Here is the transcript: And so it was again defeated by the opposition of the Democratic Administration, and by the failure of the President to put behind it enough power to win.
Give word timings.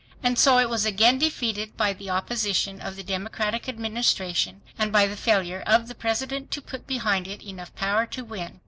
And 0.23 0.39
so 0.39 0.57
it 0.57 0.67
was 0.67 0.83
again 0.83 1.19
defeated 1.19 1.77
by 1.77 1.93
the 1.93 2.09
opposition 2.09 2.81
of 2.81 2.95
the 2.95 3.03
Democratic 3.03 3.69
Administration, 3.69 4.61
and 4.75 4.91
by 4.91 5.05
the 5.05 5.15
failure 5.15 5.61
of 5.67 5.87
the 5.87 5.93
President 5.93 6.49
to 6.49 6.59
put 6.59 6.87
behind 6.87 7.27
it 7.27 7.43
enough 7.43 7.75
power 7.75 8.07
to 8.07 8.25
win. 8.25 8.59